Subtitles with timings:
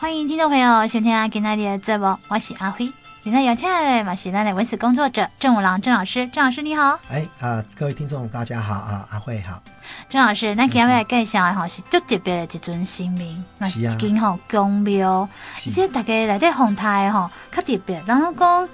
[0.00, 2.88] 欢迎听众朋友收听今天的节目，我是阿辉。
[3.24, 6.96] 今天邀请的嘛是咱的文史工作者郑五郎郑老师，郑老师你好。
[7.10, 9.60] 哎啊、呃，各位听众大家好啊，阿辉好。
[10.08, 15.28] 郑老师，那今日来介绍的哈是最特别的一尊神明，那是啊，今吼宫庙，
[15.66, 18.68] 而且大家来在红台吼较特别，然后讲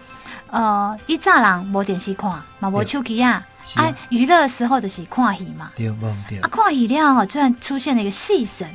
[0.51, 3.43] 呃，以早人无电视看，嘛无手机啊，
[3.77, 6.39] 啊，娱乐时候就是看戏嘛，对不对？
[6.41, 8.69] 啊，看戏了哈，居然出现了一个戏神。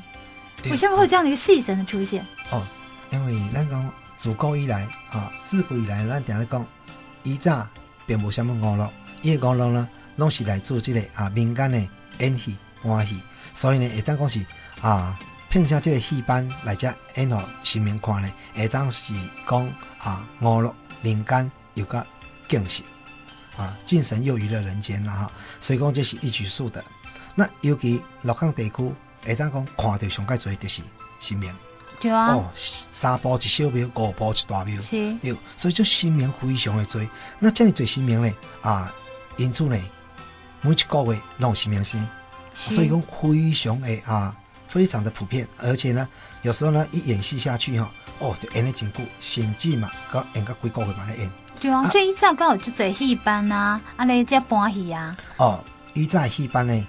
[0.66, 2.26] 为什么会有这样的一个戏神的出现？
[2.52, 2.62] 哦，
[3.12, 6.66] 因为咱讲自古以来啊，自古以来咱定咧讲，
[7.24, 7.66] 以早
[8.06, 11.82] 并无什么娱乐，伊个娱乐呢，拢是来自这个啊民间的
[12.20, 13.22] 演戏、欢戏，
[13.54, 14.46] 所以呢，会当讲是
[14.82, 15.18] 啊，
[15.50, 19.14] 聘请这个戏班来遮演给神明看呢，会当是
[19.48, 19.66] 讲
[19.98, 22.06] 啊娱乐民间又个
[22.50, 22.84] 敬神
[23.58, 26.84] 啊，敬神又娱乐人间啦哈，所以讲这是一举数得。
[27.34, 28.94] 那尤其鹿港地区。
[29.26, 30.82] 会当讲看到上界侪就是
[31.20, 31.54] 神明，
[32.00, 37.02] 对啊，哦，三步一小庙，五步一大庙，是，对，所以就神明非常的多。
[37.40, 38.94] 那这样做神明呢，啊，
[39.36, 39.78] 因此呢，
[40.62, 42.08] 每一个月拢有神明星，
[42.56, 44.34] 所以讲非常的啊，
[44.68, 45.46] 非常的普遍。
[45.58, 46.08] 而且呢，
[46.42, 51.30] 有时候呢，一演戏下去哈，哦，就演得真久，甚至嘛，个演到几个月嘛来演。
[51.60, 55.18] 对啊，所以以前刚好就做戏班啊，啊来这搬戏啊。
[55.36, 55.62] 哦，
[55.94, 56.88] 以前戏班呢。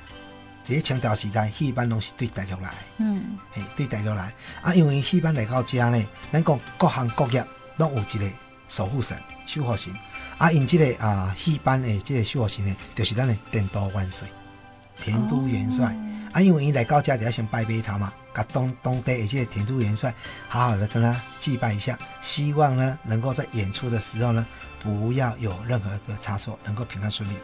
[0.62, 4.32] 这清朝时代，戏班拢是对大陆来，嗯，嘿，对大陆来。
[4.62, 7.44] 啊，因为戏班来到家呢，咱讲各行各业
[7.76, 8.30] 拢有一个
[8.68, 9.92] 守护神、守护神。
[10.38, 14.28] 啊，因这个啊戏班的这个守护神呢，就是咱的天都元帅、
[14.96, 20.14] 天都元帅、哦、啊，因为伊来到家就要先拜拜他嘛，甲当当地的这个天都元帅
[20.48, 24.46] 好好的跟他祭拜一下，希望呢能够在演出的时候呢，
[24.78, 27.34] 不要有任何的差错，能够平安顺利。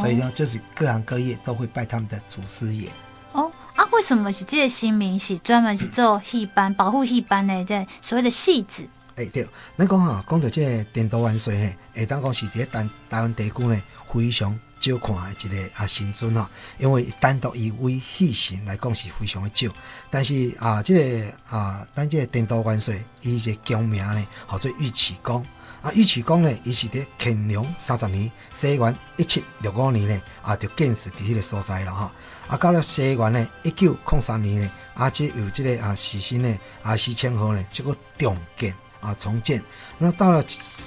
[0.00, 2.88] 所以呢，就是各行各业都会拜他们的祖师爷。
[3.32, 7.64] 哦啊，为什么是这个新民是专门是做戏班、嗯、保护戏班的？
[7.64, 8.86] 这所谓的戏子。
[9.16, 19.72] 哎、欸，对，咱讲哈，讲到这个天都万岁嘿，会当讲是在台台湾地区呢非常少看的一个啊神尊啊，因为单独以为戏神来讲是非常的少。
[20.10, 25.44] 但是啊，这个啊，咱这个天都元帅伊个宫名呢，叫做玉启宫。
[25.82, 32.12] 啊，玉启宫呢，伊是伫乾隆三十年，西元一七六五年呢，啊，就建设伫迄个所在了哈。
[32.48, 39.62] 啊，到了西元呢，一九零三年呢，啊，即有这个啊，时新呢，啊，西迁河呢，这个重建啊，重建。
[39.96, 40.44] 那到了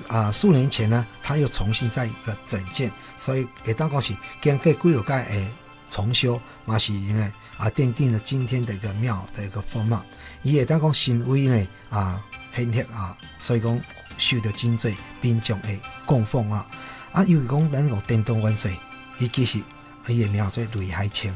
[0.08, 5.48] 啊，数年前呢，他又重新再一个整建，所以会当讲是经过几落届诶
[5.90, 7.24] 重修，嘛是因为
[7.58, 10.04] 啊，奠定了今天的一个庙的一个风貌。
[10.42, 12.24] 伊会当讲神威呢啊，
[12.56, 13.80] 显赫啊，所以讲。
[14.20, 15.70] 受到真济民众的
[16.06, 16.68] 供奉啊！
[17.12, 18.72] 啊，因为讲咱讲电动元帅，
[19.18, 19.60] 伊其实
[20.08, 21.36] 伊也名做雷海清，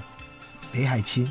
[0.73, 1.29] 雷海清。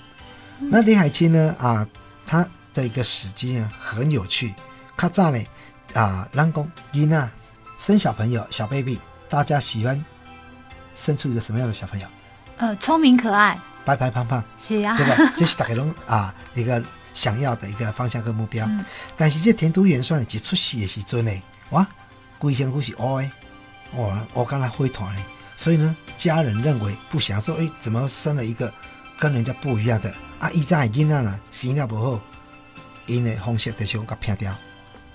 [0.59, 1.55] 嗯、那雷海清呢？
[1.57, 1.87] 啊，
[2.27, 4.53] 他的一个史迹啊，很有趣。
[4.99, 5.41] 较早呢，
[5.95, 7.31] 啊，咱讲囡仔
[7.79, 10.05] 生小朋友小 baby，大家喜欢
[10.97, 12.09] 生出一个什么样的小朋友？
[12.57, 15.33] 呃，聪明可爱，白白胖胖，是啊，对吧？
[15.37, 16.83] 这是大家拢啊一个。
[17.17, 18.85] 想要的一个方向和目标，嗯、
[19.17, 21.33] 但是这田都元帅呢一出世的时阵呢，
[21.71, 21.87] 哇，
[22.37, 23.31] 规身躯是乌的，
[23.95, 25.23] 哇，我刚才灰团呢，
[25.57, 28.71] 所以呢，家人认为不想说，哎，怎么生了一个
[29.19, 30.51] 跟人家不一样的啊？
[30.51, 32.21] 一在囡仔呢，生了不好，
[33.07, 34.55] 因的风水的时候给偏掉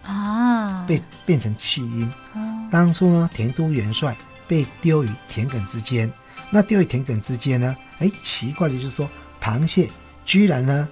[0.04, 2.12] 啊，被变成弃婴。
[2.34, 4.18] 啊、当初呢，田都元帅
[4.52, 6.12] 被丢于田埂之间，
[6.50, 9.10] 那丢于田埂之间呢，哎，奇怪的就是说，
[9.42, 9.90] 螃蟹
[10.26, 10.90] 居然呢。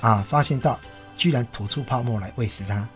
[0.00, 0.26] 啊！
[0.28, 0.80] 发现到
[1.16, 2.88] 居然吐出泡沫来喂食它，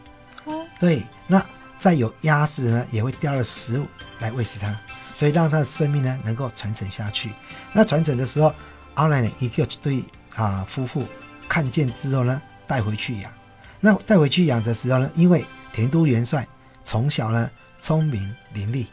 [0.47, 1.41] 哦、对，那
[1.79, 3.87] 再有鸭子呢，也会叼着食物
[4.19, 4.77] 来喂食它，
[5.15, 7.31] 所以让它的生命呢能够传承下去。
[7.73, 8.53] 那传承的时候，
[8.95, 10.03] 后来呢，一个对
[10.35, 11.07] 啊夫妇
[11.49, 13.31] 看见之后呢，带回去养。
[13.79, 16.45] 那带回去养的时候呢，因为田都元帅
[16.83, 17.49] 从小呢
[17.81, 18.85] 聪明伶俐，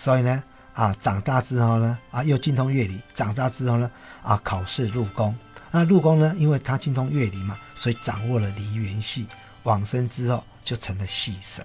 [0.00, 3.90] 所以呢啊长大之后呢啊又精通乐理，长大之后呢
[4.22, 5.34] 啊考试入宫。
[5.70, 6.34] 那入宫呢？
[6.38, 9.26] 因为他精通乐理嘛，所以掌握了梨园戏。
[9.64, 11.62] 往生之后就成了戏神。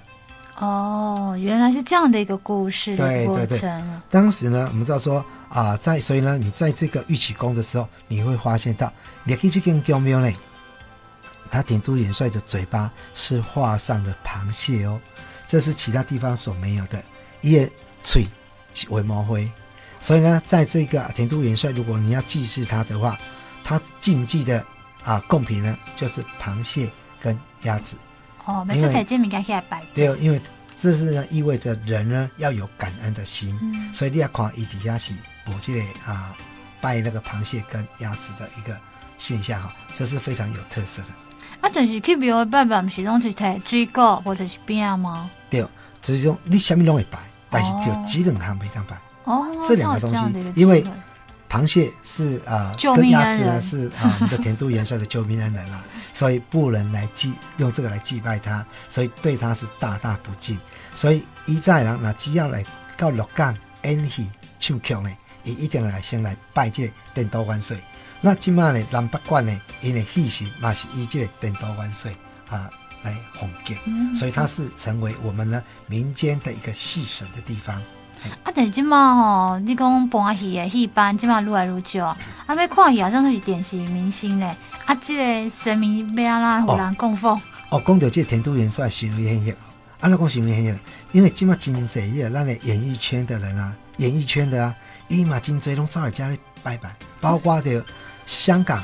[0.59, 3.47] 哦，原来是这样的一个故事的过程。
[3.47, 3.83] 对对对。
[4.09, 8.91] 当时呢，我们知道说啊、呃，在所以呢，你在这个玉启宫的时候，你会发现到，
[9.23, 10.29] 你可以去跟宫庙呢，
[11.49, 14.99] 他点都元帅的嘴巴是画上了螃蟹哦，
[15.47, 17.01] 这是其他地方所没有的。
[17.41, 17.71] 叶
[18.05, 18.25] 翠
[18.87, 19.51] 为毛灰，
[19.99, 23.17] 所以呢，在这个田都元帅，如果你要祭祀他的话。
[23.67, 24.63] 他禁忌的
[25.03, 26.87] 啊贡品呢，就是螃蟹
[27.19, 27.97] 跟鸭子。
[28.45, 29.81] 哦，每次才见面该来拜。
[29.95, 30.39] 对，因为
[30.77, 35.15] 这是呢意味着人呢要有感恩的心，嗯、所以你要看伊底下是
[35.47, 36.37] 我这里啊
[36.79, 38.79] 拜那个螃蟹跟鸭子的一个
[39.17, 41.07] 现象哈，这是非常有特色的。
[41.61, 45.27] 啊，但是去庙拜拜，不是拢是摕水果或者是饼吗？
[45.49, 45.65] 对，
[46.03, 47.17] 就是说你什么拢会拜，
[47.55, 48.97] 但是就只两项袂当拜。
[49.23, 50.85] 哦，这两个东西，因为
[51.49, 60.59] 螃蟹是啊，跟鸭子呢是啊，我们的田都元帅的救命恩人啊，所以不能来祭用这个来祭拜他，所以对他是大大不敬。
[60.93, 62.63] 所以伊在人那只要来
[62.97, 64.29] 到鹿港演戏
[64.59, 65.09] 唱曲呢，
[65.43, 67.77] 伊一定来先来拜这天都万岁。
[68.21, 72.15] 那今嘛呢，南北关呢，因为戏行嘛是以这天都万岁
[72.49, 72.69] 啊
[73.05, 77.75] 来奉敬，嗯、所以它是成为我们呢民间的一个戏神的地方。
[78.43, 82.17] 啊，但是今嘛吼，你讲搬戏的戏班，今嘛愈来愈少，啊，
[82.47, 84.53] 要看戏好像都是电视明星嘞。
[84.85, 87.39] 啊，这个神明要安怎互人供奉？
[87.69, 89.55] 哦，讲到这天都元帅是为现象，
[90.01, 90.77] 啊，那讲是为现象，
[91.11, 94.75] 因为今嘛真济个咱的演艺圈的人啊，演艺圈的啊，
[95.07, 97.83] 伊嘛真济拢走来家里拜拜，包括的。
[98.27, 98.83] 香港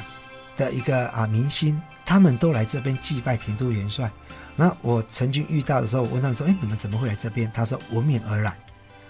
[0.55, 1.81] 的一个啊明星，
[2.11, 4.11] 他们都来这边祭拜田都元帅。
[4.57, 8.53] 那我曾经遇到的时候，我问他们说：“哎，你们怎么会来这边？”他说：“闻名而来。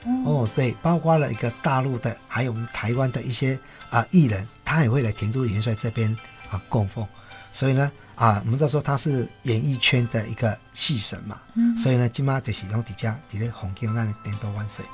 [0.05, 3.59] 嗯”哦，对，包括了一个大陆的，还有我们台湾的一些
[3.89, 6.15] 啊艺人，他也会来田都元帅这边
[6.51, 7.03] 啊供奉。
[7.51, 11.39] 所以呢，啊，我们都说他是演艺圈的一个戏神嘛。
[11.55, 11.75] 嗯。
[11.75, 14.85] 所以呢，今嘛就是用底家底咧红经那里田都万岁。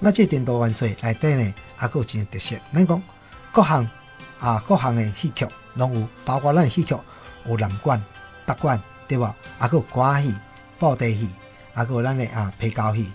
[0.00, 3.00] 那这田都万岁来对呢，还有几个特色，咱讲
[3.52, 3.88] 各行。
[4.40, 6.96] 啊，各行的戏曲拢有，包括咱戏曲
[7.46, 8.02] 有南管、
[8.46, 9.34] 北管，对吧？
[9.58, 10.34] 啊，还有歌仔戏、
[10.78, 11.28] 布袋戏，
[11.74, 13.10] 啊，还有咱的啊皮胶戏，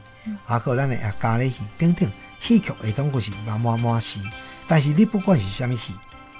[0.45, 2.09] 啊，还有咱的啊咖喱戏等等。
[2.39, 4.21] 戏曲会总共是满满满戏，
[4.67, 5.93] 但是你不管是啥物戏，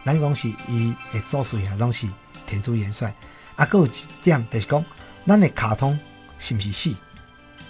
[0.06, 2.08] 咱讲是伊的主帅啊，拢是
[2.46, 3.10] 天主元帅。
[3.56, 3.92] 啊，还有一
[4.24, 4.86] 点就是讲，
[5.26, 5.98] 咱的卡通
[6.40, 6.98] 是毋是戏？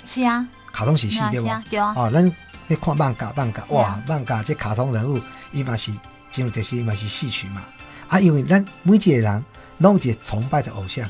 [0.04, 1.64] 是啊，卡通是戏对吧？
[1.70, 1.94] 对啊。
[1.96, 2.26] 哦，咱
[2.68, 5.20] 你看漫画漫画，哇，漫画这卡通人物
[5.52, 5.92] 伊嘛是。
[6.30, 7.64] 进入这些嘛是戏曲嘛，
[8.10, 9.44] 啊，因为咱每一个人
[9.80, 11.10] 拢有一个崇拜的偶像，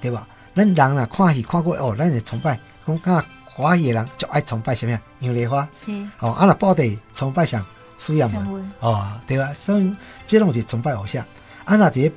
[0.00, 0.26] 对吧？
[0.54, 5.00] 咱人啊看戏看过哦，咱就崇拜，讲啊，华语人就爱崇拜什么呀？
[5.20, 6.84] 杨丽花是哦，啊那布袋
[7.14, 7.62] 崇拜像
[7.98, 9.52] 苏亚文哦，对吧？
[9.54, 9.94] 所以
[10.26, 11.22] 这种是崇拜偶像。
[11.64, 12.10] 啊那碟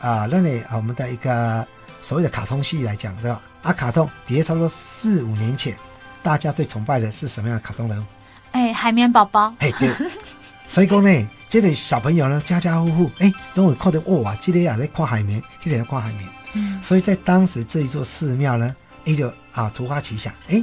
[0.00, 1.66] 啊，那里啊，我们的一个
[2.02, 3.40] 所谓的卡通戏来讲，对吧？
[3.62, 5.76] 啊，卡通碟差不多四五年前，
[6.22, 8.04] 大家最崇拜的是什么样的卡通人物？
[8.52, 9.54] 哎，海绵宝宝。
[9.58, 9.90] 哎，对。
[10.66, 11.28] 所以讲呢。
[11.48, 16.28] 这个小朋友呢，家家户户哎，都会看到哇，这里也在看海绵，这里在看海绵。
[16.54, 18.74] 嗯，所以在当时这一座寺庙呢，
[19.04, 20.62] 也就啊突发奇想，哎，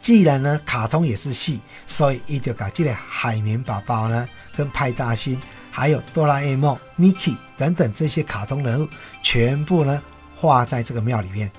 [0.00, 4.26] 既然呢卡通也是戏，所以也就把这个海绵宝宝呢，
[4.56, 5.38] 跟派大星，
[5.72, 8.88] 还有哆啦 A 梦、Mickey 等等这些卡通人物，
[9.24, 10.00] 全部呢
[10.36, 11.50] 画在这个庙里面。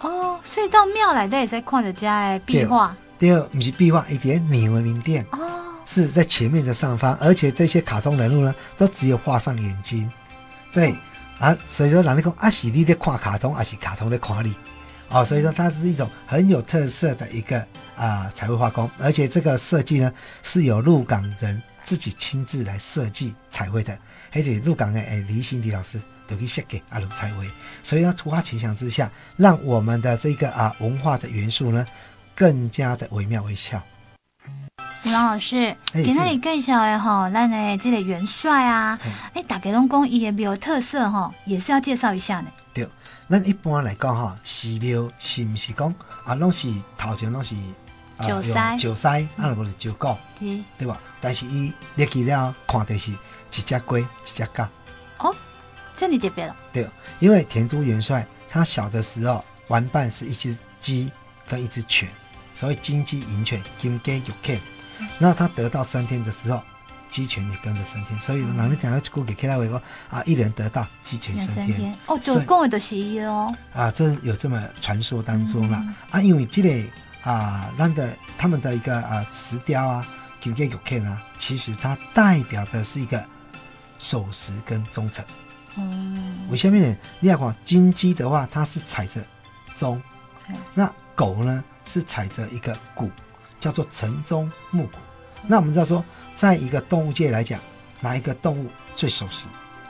[0.00, 2.94] 哦，所以到庙来的也在看着家的壁画。
[3.20, 5.24] 第二，不是壁画，一点名文名店。
[5.30, 5.69] 哦。
[5.86, 10.10] 是在前面的上方，而且这些卡通人物呢，都只有画上眼睛，
[10.72, 10.94] 对，
[11.38, 14.54] 啊，所以说人家讲阿喜你在看卡通，阿喜卡通在看你，
[15.08, 17.64] 哦，所以说它是一种很有特色的一个
[17.96, 20.12] 啊彩绘画工，而且这个设计呢
[20.42, 23.98] 是由鹿港人自己亲自来设计彩绘的，
[24.30, 27.44] 还得鹿港的诶李新迪老师都去写给阿龙彩绘，
[27.82, 31.84] 所以呢突发奇想之下，让我们的这个啊文化的元素呢
[32.36, 33.82] 更加的惟妙惟肖。
[35.04, 38.98] 王老师，给那里介绍的吼，咱的这个元帅啊，
[39.32, 42.48] 哎，大家拢讲伊的庙特色吼，也是要介绍一下呢。
[42.74, 42.86] 对，
[43.28, 45.94] 咱一般来讲哈，寺庙是毋是讲
[46.24, 50.18] 啊，拢是头前拢是石狮，石狮，啊，那不是石狗，
[50.78, 51.00] 对吧？
[51.20, 53.16] 但是伊入去了，看的是一
[53.50, 54.64] 只龟，一只狗。
[55.18, 55.34] 哦，
[55.96, 56.54] 这里特别了。
[56.72, 56.86] 对，
[57.18, 61.10] 因为田都元帅他小的时候玩伴是一只鸡
[61.48, 62.06] 跟一只犬，
[62.52, 64.60] 所以金鸡银犬，金鸡玉犬。
[65.18, 66.62] 那他得到升天的时候，
[67.08, 71.92] 鸡犬也跟着升天，所以哪里讲要过给克拉维说啊，一人得道，鸡犬升天。
[72.06, 73.52] 哦，就讲的是伊哦。
[73.74, 76.88] 啊，这有这么传说当中啦、嗯、啊，因为这个
[77.22, 80.06] 啊，让的他们的一个啊石雕啊，
[80.40, 83.24] 金鸡玉犬啊，其实它代表的是一个
[83.98, 85.24] 守时跟忠诚。
[85.76, 86.46] 嗯。
[86.48, 86.96] 我下面呢？
[87.18, 89.20] 你要讲金鸡的话，它是踩着
[89.76, 90.00] 忠，
[90.48, 93.10] 嗯、那狗呢是踩着一个鼓。
[93.60, 94.98] 叫做晨钟暮鼓，
[95.46, 97.60] 那我们知道说，在一个动物界来讲，
[98.00, 99.46] 哪一个动物最守时？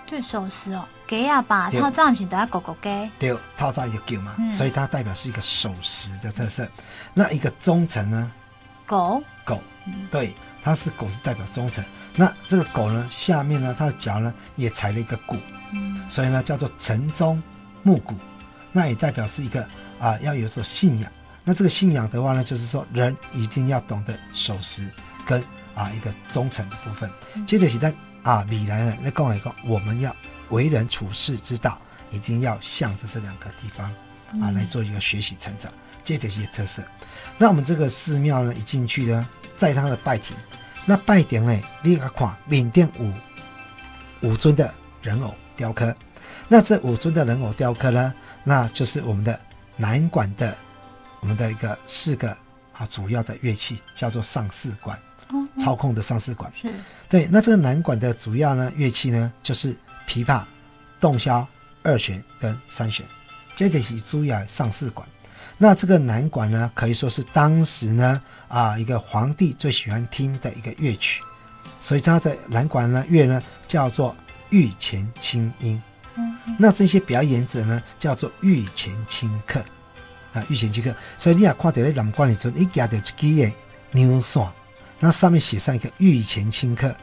[0.06, 3.10] 最守时哦，鸡啊吧，套早不是都要狗狗鸡？
[3.20, 6.68] 对，透早有狗嘛，嗯、所以它代表是一个守时的特色。
[7.14, 8.32] 那一个忠诚呢？
[8.86, 9.62] 狗狗，
[10.10, 10.34] 对，
[10.64, 11.84] 它是狗是代表忠诚。
[12.16, 15.36] 那这个狗呢，下面呢，它的脚呢也踩了一个鼓，
[15.72, 17.40] 嗯、所以呢叫做晨钟
[17.84, 18.16] 暮鼓，
[18.72, 19.64] 那也代表是一个
[20.00, 21.08] 啊要有所信仰。
[21.44, 24.86] 那这个信仰的话呢，就是说人一定要懂得守时
[25.26, 25.42] 跟
[25.74, 27.10] 啊一个忠诚的部分。
[27.46, 27.92] 接着是在
[28.22, 30.14] 啊，米兰呢，那跟我讲，我们要
[30.50, 31.80] 为人处事之道，
[32.10, 33.90] 一定要向着这两个地方
[34.42, 35.72] 啊来做一个学习成长，
[36.04, 36.82] 这就是特色。
[37.38, 40.36] 那我们这个寺庙呢，一进去呢，在它的拜亭，
[40.84, 43.10] 那拜亭呢，你看缅甸五
[44.20, 45.96] 五尊的人偶雕刻，
[46.48, 48.12] 那这五尊的人偶雕刻呢，
[48.44, 49.40] 那就是我们的
[49.76, 50.54] 南管的
[51.20, 52.30] 我们的一个四个
[52.72, 54.98] 啊主要的乐器，叫做上四管，
[55.58, 56.52] 操控的上四管。
[56.60, 56.68] 是。
[57.08, 60.42] 对，那这个南管的主要呢乐器呢，就是琵琶、
[60.98, 61.46] 洞箫。
[61.82, 63.06] 二弦跟三弦，
[63.56, 65.08] 这个是主要上四管。
[65.56, 71.22] 那这个南管呢，可以说是当时呢啊一个皇帝最喜欢听的一个乐曲，
[71.80, 74.14] 所以它的南管呢乐呢叫做
[74.50, 75.82] 御前清音。
[76.16, 79.64] 嗯，那这些表演者呢叫做御前清客
[80.32, 80.94] 啊，御前清客。
[81.18, 83.52] 所以你也看到咧南管里头，你夹着一支的
[83.92, 84.46] 牛线，
[84.98, 86.94] 那上面写上一个御前清客。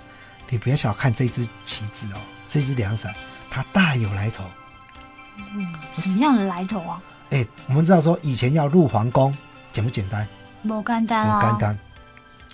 [0.50, 3.14] 你不要小看这支旗子哦，这支凉伞
[3.50, 4.46] 它大有来头。
[5.38, 7.02] 嗯，什么样的来头啊？
[7.32, 9.36] 哎、欸，我们知道说以前要入皇宫
[9.72, 10.26] 简不简单？
[10.64, 11.78] 不简单啊，不简单。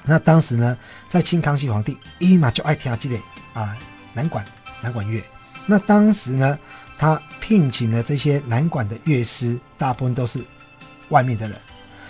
[0.04, 0.76] 那当时呢，
[1.08, 3.16] 在清康熙皇帝一嘛就爱听这个
[3.54, 3.78] 啊
[4.14, 4.44] 南管
[4.82, 5.24] 南管乐。
[5.68, 6.58] 那当时呢，
[6.98, 10.44] 他聘请的这些南管的乐师，大部分都是
[11.10, 11.58] 外面的人。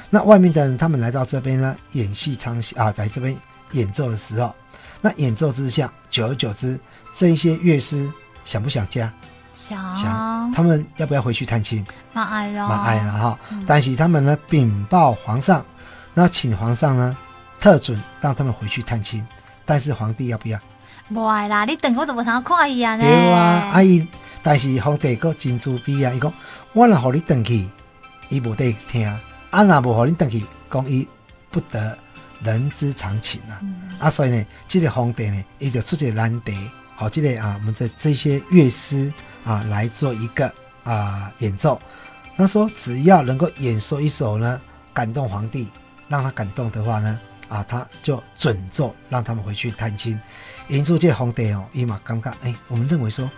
[0.10, 3.36] 那外面的人，他们来到这边呢，演戏唱戏啊，在这边
[3.72, 4.54] 演奏的时候，
[5.02, 6.80] 那演奏之下，久而久之，
[7.16, 8.12] 这一些乐师
[8.44, 9.12] 想不想家？
[9.56, 11.86] 想，想他们要不要回去探亲？
[12.12, 13.40] 蛮爱了，蛮爱了哈。
[13.66, 15.66] 但是他们呢，禀报皇上，
[16.14, 17.18] 那请皇上呢，
[17.60, 19.26] 特准让他们回去探亲。
[19.66, 20.60] 但是皇帝要不要？
[21.14, 22.98] 不爱啦，你等我怎么想看伊啊？
[22.98, 24.08] 对啊，阿姨，
[24.44, 26.12] 但是皇帝个真主逼啊！
[26.14, 26.32] 伊讲，
[26.74, 27.68] 我若和你等去，
[28.34, 29.08] 伊无得听；
[29.52, 31.08] 啊，若无互你等去，讲伊
[31.52, 31.98] 不得
[32.42, 33.60] 人之常情啊。
[33.62, 36.54] 嗯、啊，所以呢，这个皇帝呢，伊就出一个难题，
[36.96, 39.12] 好，这个啊，我们这这些乐师。
[39.46, 40.50] 啊，来做一个
[40.86, 41.78] 啊演奏。
[42.38, 44.62] 他说，只要能够演奏一首呢，
[44.94, 45.68] 感动皇帝，
[46.08, 50.18] 让他感动的话呢，啊，他就准奏让他们回去探亲。
[50.70, 52.32] 演出这皇帝哦，伊嘛尴尬。
[52.42, 53.30] 哎，我们认为说，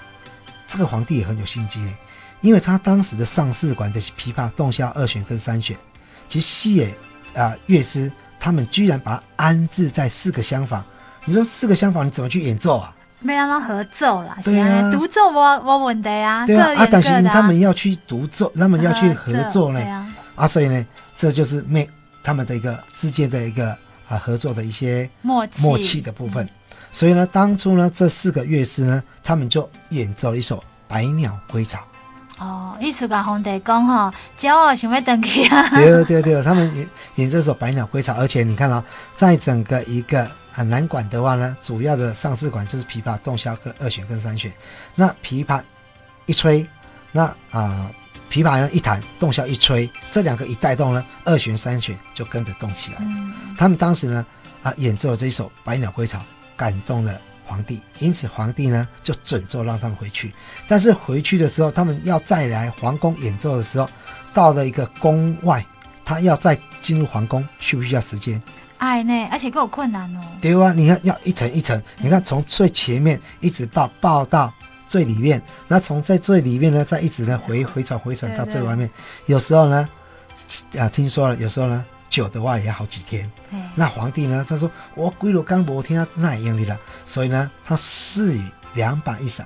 [0.67, 1.91] 这个皇帝也很有心机呢，
[2.45, 5.75] 因为他当时的上四管的琵琶、洞箫、二弦跟三弦，
[6.27, 6.93] 其实西野
[7.33, 10.85] 啊乐师，他们居然把它安置在四个厢房。
[11.25, 12.95] 你说四个厢房，你怎么去演奏啊？
[13.19, 20.85] 没让他合奏啦，对啊，独奏我我问题啊，对啊，啊，但是他们要去独奏，他们要去合作呢，啊，啊，所以呢，
[21.17, 21.89] 这就是妹
[22.21, 23.75] 他们的一个之间的一个
[24.07, 26.49] 啊合作的一些默契默契的部分，嗯。
[26.91, 31.79] 所以呢，当初呢，这四个乐师呢，他们就演奏了一首《百鸟归巢》。
[32.39, 35.69] 哦，意思跟皇帝讲哈，骄傲想要登去啊。
[35.69, 38.83] 对对对，他们演演这首《百鸟归巢》，而且你看啊，
[39.15, 40.29] 在整个一个。
[40.55, 44.49] 啊，南管的话呢，主要的上四管就是琵琶、洞箫跟二弦跟三弦。
[44.95, 45.61] 那琵琶
[46.27, 46.65] 一吹，
[47.11, 47.91] 那啊、呃，
[48.31, 52.99] 琵琶呢一弹，洞箫一吹，这两个一带动呢，二弦三弦就跟着动起来。
[53.01, 54.25] 嗯、他们当时呢
[54.63, 56.19] 啊演奏了这一首《百鸟归巢》，
[56.55, 60.33] 感动了皇帝，因此皇帝呢就准奏让他们回去。
[60.67, 63.87] 但是回去的时候，他们要再来皇宫演奏的时候，
[64.33, 65.65] 到了一个宫外，
[66.03, 68.41] 他要再进入皇宫，需不需要时间？
[68.77, 70.19] 哎呢，而且更有困难哦。
[70.41, 74.53] 对啊，你看要一层一层，你看从最前面一直抱抱到
[74.87, 78.89] 最里面，那从在最里面呢，再一直呢回回传回传到最外面。
[79.27, 79.87] 有时候呢，
[80.77, 81.85] 啊，听说了，有时候呢，
[82.15, 83.29] 久的话也要好几天。
[83.75, 88.41] 那皇帝呢，他说我归了刚博听他那样的了，所以呢，他赐予
[88.73, 89.45] 两把一伞，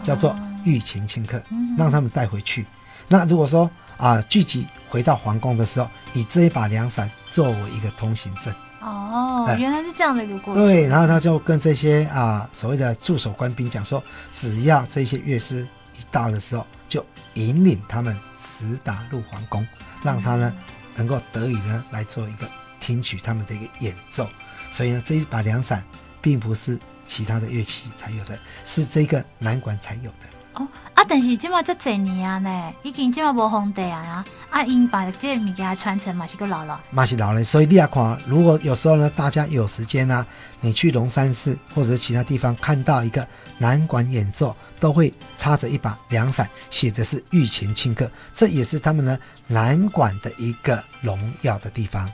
[0.00, 1.42] 叫做御前清客，
[1.76, 2.64] 让他们带回去。
[3.08, 8.54] 那如果说啊，聚集回到皇宫的时候，以这一把凉伞作为一个通行证。
[8.80, 10.64] 哦，原来是这样的一个过程。
[10.64, 14.00] 对，然后他就跟这些啊所谓的驻守官兵讲说，
[14.32, 15.66] 只要这些乐师
[15.98, 17.04] 一到的时候，就
[17.34, 19.66] 引领他们直达入皇宫，
[20.04, 20.52] 让他呢
[20.96, 22.48] 能够得以呢来做一个
[22.80, 24.28] 听取他们的一个演奏。
[24.70, 25.84] 所以呢，这一把凉伞
[26.20, 30.28] 并不是其他的乐器才有的，是这个南管才有的。
[30.54, 37.42] 哦啊，但是今嘛这几年啊呢，已经今嘛无皇帝啊，啊因把这个物件传承嘛是个老了，嘛是老了。
[37.42, 40.24] 所以你也看，如果有时候呢，大家有时间啊，
[40.60, 43.26] 你去龙山寺或者是其他地方看到一个
[43.58, 52.10] 南管演奏，都会插着一把凉伞，写的是御前清客，这也是他们呢南管的一个荣耀的地方。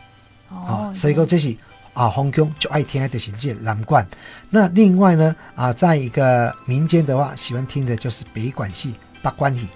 [0.49, 1.57] 哦，所以说这是。
[1.93, 4.07] 啊，皇宫就爱听的是这南管。
[4.49, 9.67] 那另外呢，啊，在一个民间的话，喜欢听的就是北管戏、八关戏。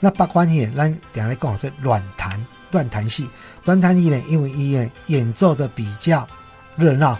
[0.00, 3.28] 那八关戏，咱等下来讲，这乱弹、乱弹戏。
[3.66, 6.26] 乱弹戏呢，因为伊呢演奏的比较
[6.76, 7.16] 热闹，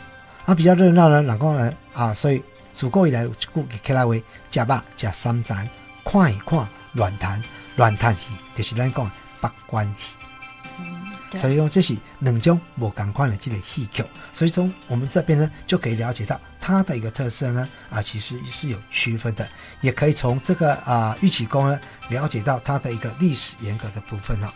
[0.47, 5.69] 啊，比较热闹呢，然后呢，啊，所以自古以来就起来为吃肉、吃三盏、
[6.03, 7.41] 看一看软弹，
[7.77, 8.21] 软弹戏
[8.57, 9.09] 就是咱讲
[9.41, 11.39] 八关戏。
[11.39, 19.49] 所以说这是两种不同款的这个戏曲，所以从我们这边呢就可以了解到它的一个特色呢啊，其实是有区分的，
[19.81, 21.79] 也可以从这个啊玉曲宫呢
[22.09, 24.53] 了解到它的一个历史沿革的部分哈。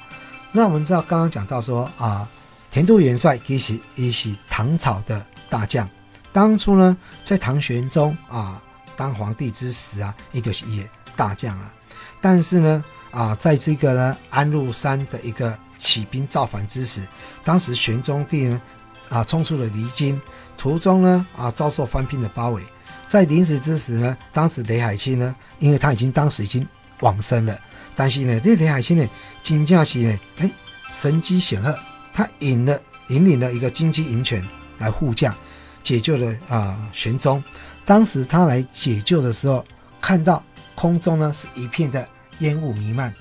[0.51, 2.29] 那我们知道刚刚讲到说啊，
[2.73, 5.89] 田都元帅其实也是唐朝的大将，
[6.33, 8.61] 当初呢在唐玄宗啊
[8.97, 11.73] 当皇帝之时啊，也就是也大将啊，
[12.21, 15.57] 但是呢啊在这个呢安禄山的一个。
[15.77, 17.07] 起兵造反之时，
[17.43, 18.63] 当时玄宗帝呢，
[19.09, 20.19] 啊，冲出了离京，
[20.57, 22.63] 途中呢，啊，遭受番兵的包围。
[23.09, 26.67] 在临死之时呢，当时雷海清呢，因为他已经当时已经
[27.01, 27.59] 往生了，
[27.97, 29.07] 但是呢，这雷海清呢，
[29.43, 30.51] 金驾喜呢，哎，
[30.93, 31.77] 神机显赫，
[32.15, 34.47] 他引了引领了一个金鸡银犬
[34.79, 35.35] 来护驾，
[35.83, 37.43] 解救了啊玄宗。
[37.85, 39.67] 当时他来解救的时候，
[40.01, 40.43] 看到
[40.77, 42.09] 空中呢是一片的
[42.41, 43.13] 烟雾弥漫。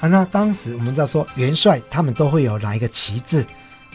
[0.00, 3.44] 啊，那当时我们知道说元帅他们都会有哪一个旗帜，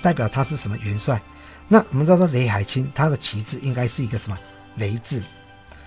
[0.01, 1.21] 代表他是什么元帅？
[1.69, 4.37] 那我们知道说雷海清他的旗帜应该是一个什么
[4.75, 5.23] 雷字，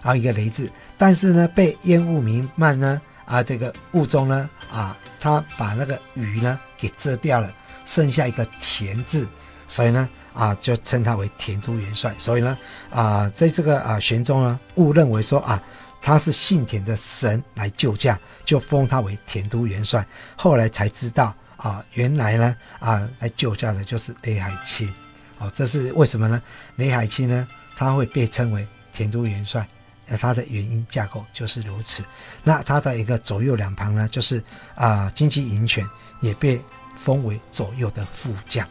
[0.03, 7.53] 然后一个雷字，但是呢被烟雾弥漫呢，啊这个雾中呢啊他把那个雨呢给遮掉了，
[7.85, 9.29] 剩下一个田字，
[9.69, 12.15] 所以呢啊就称他为田都元帅。
[12.17, 12.57] 所以呢
[12.89, 15.63] 啊在这个啊玄宗呢误认为说啊。
[16.01, 20.07] 他是信田的神来救驾，就封他为田都元帅。
[20.37, 24.93] 后来才知道啊，原来呢啊来救驾的就是雷海清。
[25.39, 26.41] 哦，这是为什么呢？
[26.77, 29.69] 雷海清呢，他会被称为田都元帅，
[30.07, 32.05] 呃，他的原因架构就是如此。
[32.43, 34.43] 那他的一个左右两旁呢，就是
[34.75, 35.85] 啊金鸡银犬
[36.21, 36.63] 也被
[36.97, 38.67] 封为左右的副将。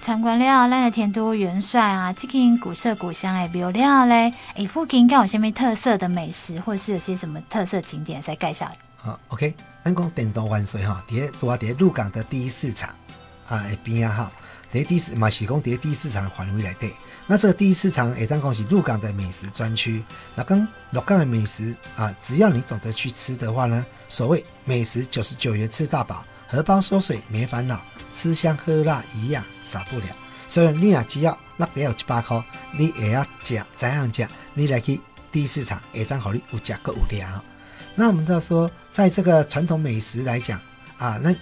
[0.00, 8.70] 参观了咱的田都元帅啊，这间古色古香的庙了嘞，诶，附近该有什么特色的美食，或者是有些什么特色景点再介绍？
[8.96, 9.52] 好，OK，
[9.84, 12.88] 咱讲田都元帅哈，伫个在鹿港的第一市场
[13.48, 14.32] 啊，边啊哈，
[14.72, 16.90] 第一市嘛是讲第一市场范围来对。
[17.26, 20.02] 那这个第一市场诶，当讲是鹿港的美食专区。
[20.34, 27.78] 那跟鹿港的美食啊，只要你懂得去吃的话呢，所谓美食九十九元吃大饱，荷包缩水没烦恼。
[28.18, 30.06] 吃香喝辣一样少不了，
[30.48, 32.42] 所以你啊只要落底有一百块，
[32.76, 34.26] 你也要吃怎样吃？
[34.54, 35.00] 你来去
[35.30, 37.40] 第一市场，也当好你有价格有量。
[37.94, 40.60] 那我们就说，在这个传统美食来讲
[40.98, 41.32] 啊，那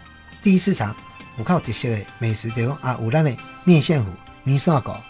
[0.42, 0.94] 第一市场
[1.38, 3.34] 有靠特色美食，比如啊，有咱的
[3.64, 4.10] 面线糊、
[4.44, 5.00] 米线糕。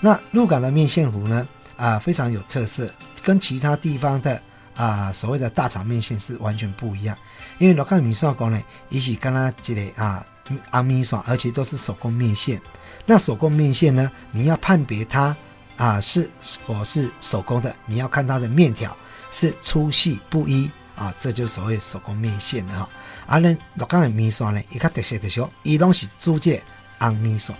[0.00, 1.46] 那鹿港的面线糊呢
[1.76, 2.90] 啊，非常有特色，
[3.22, 4.40] 跟其他地方的
[4.74, 7.14] 啊所谓的大肠面线是完全不一样。
[7.58, 10.24] 因为鹿港米线糕呢，伊是跟它一个啊。
[10.70, 12.60] 阿米爽，而且都是手工面线。
[13.06, 14.10] 那手工面线呢？
[14.30, 15.36] 你要判别它
[15.76, 16.30] 啊是
[16.66, 18.96] 否是手工的，你要看它的面条
[19.30, 22.88] 是粗细不一啊，这就是所谓手工面线的哈。
[23.26, 26.62] 而呢，鹿港的面线呢，一个特色的说，伊拢是煮这
[26.98, 27.54] 红米线。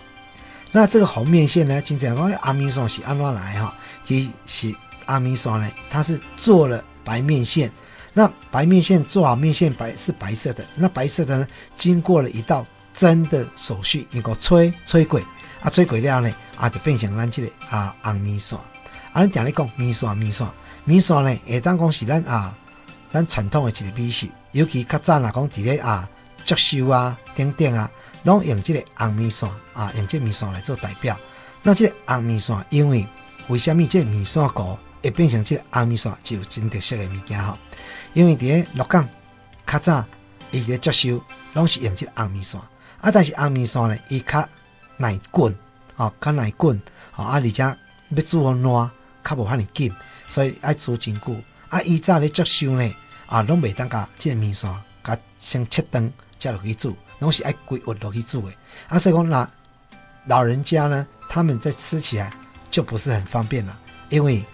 [0.71, 3.75] 那这个红面线呢，经常讲阿米爽是安怎来哈？
[4.09, 4.75] 伊是
[5.07, 7.71] 阿米爽呢，它是做了白面线。
[8.15, 15.19] 那白面线做好面线白是白色的，那白色的呢，经过了一道蒸的手续，一个吹吹过，
[15.63, 18.59] 啊吹过了呢，啊就变成咱这个啊红米线。
[19.13, 20.47] 啊，你听你讲米线米线
[20.85, 22.55] 米线呢，会当讲是咱啊
[23.13, 26.09] 咱传统的一个美食，尤其较早啦讲伫咧啊
[26.45, 27.91] 祝寿啊等等啊，
[28.25, 31.17] 拢用这个红米线啊，用这个米线来做代表。
[31.63, 33.07] 那这个红米线，因为
[33.49, 37.57] 为什么这个米线糊会变成这个红米线，就真特色的物件吼？
[38.15, 39.09] 因为伫咧鹿港
[39.67, 40.05] 较早
[40.51, 41.23] 伊个祝寿
[41.55, 42.61] 拢是用即个红米线，
[43.01, 44.47] 啊，但是红米线呢，伊较
[44.99, 45.55] 耐滚，
[45.97, 46.77] 哦，较耐滚，
[47.17, 47.77] 哦，啊，而且要
[48.23, 48.91] 煮好烂，
[49.25, 49.91] 较无遐尼紧，
[50.27, 51.35] 所以爱煮真久。
[51.71, 52.95] 啊，伊早咧祝寿呢，
[53.27, 54.71] 啊，拢袂当甲即个米线
[55.03, 58.55] 甲先切断，才落去煮，拢是爱规划落去煮的。
[58.89, 59.49] 啊，所以讲老
[60.27, 62.31] 老人家呢，他们在吃起来
[62.71, 63.79] 就不是很方便了，
[64.11, 64.45] 因为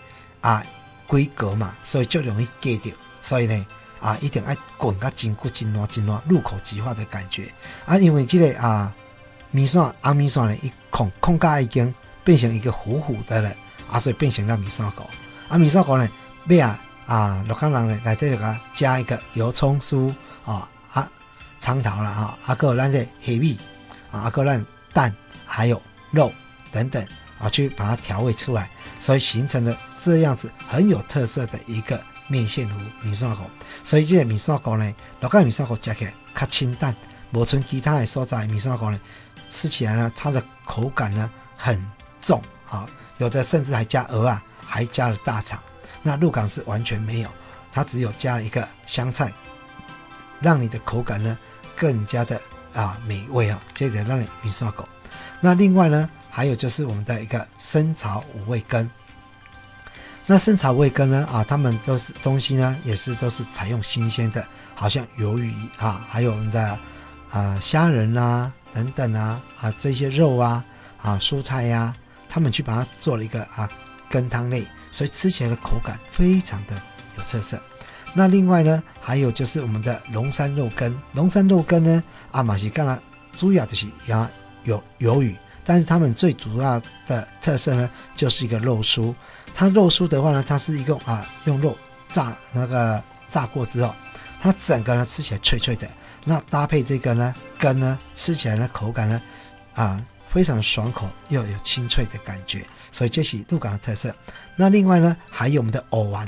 [0.42, 0.64] 啊
[1.08, 2.94] 规格嘛，所以就容易割掉。
[3.28, 3.66] 所以呢，
[4.00, 7.52] 啊，一定要滚个真骨真软真软，入口即化的感觉
[7.84, 7.98] 啊。
[7.98, 8.90] 因为这个啊，
[9.50, 13.52] 米线红米线呢，一控控加已经变成一个糊糊的了，
[13.90, 15.06] 啊，所以变成了米线糕。
[15.50, 16.08] 啊，米线糕呢，
[16.44, 20.10] 咩啊啊，鹿港人呢来这个加一个油葱酥
[20.46, 21.06] 啊啊，
[21.60, 23.58] 葱头啦啊，啊，搁有咱的虾米
[24.10, 24.64] 啊，啊，搁咱
[24.94, 25.14] 蛋
[25.44, 26.32] 还有肉
[26.72, 27.06] 等等
[27.38, 32.00] 啊，去把它调味出来，所以形成了这样子很有特色的一个。
[32.28, 33.50] 面线糊米线糕，
[33.82, 36.94] 所以这个米线糕呢，鹿港米线糕吃起来较清淡，
[37.32, 39.00] 无像其他的所在米线糕呢，
[39.50, 41.82] 吃起来呢，它的口感呢很
[42.20, 42.86] 重啊，
[43.16, 45.58] 有的甚至还加蚵啊，还加了大肠。
[46.02, 47.30] 那鹿港是完全没有，
[47.72, 49.32] 它只有加了一个香菜，
[50.40, 51.36] 让你的口感呢
[51.76, 52.40] 更加的
[52.74, 54.86] 啊美味啊，这个让你米刷狗。
[55.40, 58.88] 那另外呢，还有就是我们的一个生炒五味羹。
[60.30, 66.78] 那生炒味羹呢啊，他们都是东西呢，也是都是采用新鲜的，好像鱿鱼啊，还有我们的
[67.30, 70.62] 啊虾仁啊等等啊啊这些肉啊
[71.00, 71.96] 啊蔬菜呀、
[72.28, 73.66] 他们去把它做了一个啊
[74.10, 76.74] 羹汤类，所以吃起来的口感非常的
[77.16, 77.58] 有特色。
[78.12, 83.02] 那另外呢，还有就是我们的龙山肉羹，龙山肉羹呢啊，马西干了
[83.34, 84.30] 主要的是呀。
[84.64, 85.34] 有鱿鱼，
[85.68, 89.14] 但是他们最主要的特色呢，就是一个肉酥。
[89.52, 91.76] 它肉酥的话呢，它是一个啊，用肉
[92.10, 93.94] 炸那个炸过之后，
[94.40, 95.86] 它整个呢吃起来脆脆的。
[96.24, 99.20] 那搭配这个呢根呢，吃起来呢口感呢
[99.74, 102.64] 啊非常爽口，又有清脆的感觉。
[102.90, 104.14] 所以这是鹿港的特色。
[104.56, 106.26] 那另外呢，还有我们的藕丸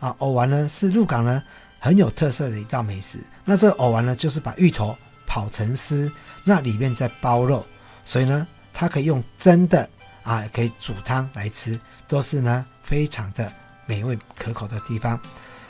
[0.00, 1.40] 啊，藕丸呢是鹿港呢
[1.78, 3.20] 很有特色的一道美食。
[3.44, 4.98] 那这个藕丸呢，就是把芋头
[5.28, 6.10] 刨成丝，
[6.42, 7.64] 那里面再包肉。
[8.04, 9.88] 所以呢，它可以用蒸的
[10.22, 13.52] 啊，可以煮汤来吃，都是呢非常的
[13.86, 15.20] 美味可口的地方。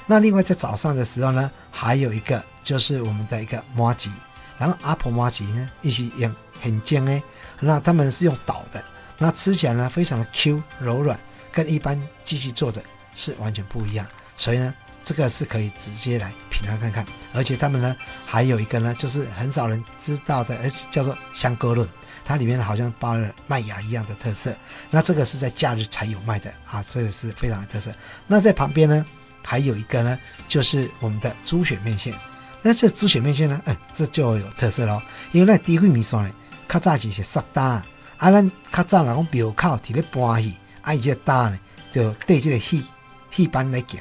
[0.06, 4.10] 那另外在早上的时候呢，还有一个就是我们的一个麻糬，
[4.58, 7.22] 然后阿婆麻糬呢一起用很尖哎，
[7.60, 8.82] 那他们是用捣的，
[9.18, 11.18] 那吃起来呢非常的 Q 柔软，
[11.52, 12.82] 跟一般机器做的
[13.14, 14.04] 是完全不一样。
[14.36, 17.06] 所以呢，这个是可以直接来品尝看看。
[17.32, 17.94] 而且他们呢
[18.26, 21.88] 还有一个呢，就是很少人知道的，而且叫做香菇论。
[22.30, 24.54] 它里面好像包了麦芽一样的特色，
[24.88, 27.92] 那这个是在假日才有卖的啊，这个是非常的特色。
[28.28, 29.04] 那在旁边呢，
[29.42, 30.16] 还有一个呢，
[30.46, 32.14] 就是我们的猪血面线。
[32.62, 35.02] 那这猪血面线呢，哎，这就有特色喽。
[35.32, 36.30] 因为那低粉米线呢，
[36.68, 37.82] 较早是些沙单，
[38.18, 41.58] 啊，咱较早人讲庙口提咧搬戏，啊，伊这个单呢，
[41.90, 42.86] 就对这个戏
[43.32, 44.00] 戏班来行，